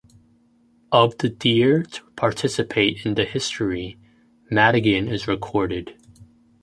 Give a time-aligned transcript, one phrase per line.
[0.91, 3.99] Of the Dir to participate in the history,
[4.49, 5.93] Madigan is recorded.